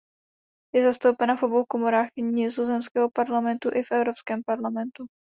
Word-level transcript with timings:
Je 0.73 0.83
zastoupena 0.83 1.35
v 1.37 1.43
obou 1.43 1.65
komorách 1.65 2.07
nizozemského 2.17 3.11
parlamentu 3.11 3.69
i 3.77 3.83
v 3.83 3.91
Evropském 3.91 4.43
parlamentu. 4.45 5.05